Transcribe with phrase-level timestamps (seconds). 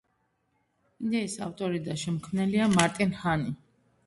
[1.07, 3.55] იდეის ავტორი და შემქმნელია მარტინ ჰანი.